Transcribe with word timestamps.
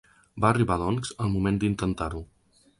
Va 0.45 0.49
arribar, 0.53 0.77
doncs, 0.85 1.13
el 1.27 1.31
moment 1.35 1.63
d’intentar-ho. 1.65 2.27